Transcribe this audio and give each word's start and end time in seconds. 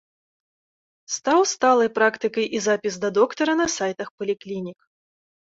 Стаў 1.15 1.39
сталай 1.53 1.89
практыкай 1.97 2.45
і 2.57 2.63
запіс 2.67 2.93
да 3.05 3.09
доктара 3.19 3.53
на 3.61 3.67
сайтах 3.77 4.07
паліклінік. 4.19 4.77